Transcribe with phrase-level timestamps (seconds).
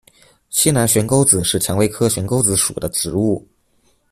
[0.49, 3.47] 西南悬钩子是蔷薇科悬钩子属的植物。